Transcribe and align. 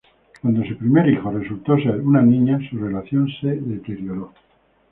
Cuando 0.41 0.65
su 0.65 0.75
primer 0.79 1.07
hijo 1.09 1.29
resultó 1.29 1.75
ser 1.77 2.01
una 2.01 2.23
niña, 2.23 2.57
su 2.71 2.75
relación 2.75 3.29
se 3.39 3.49
deterioró. 3.49 4.33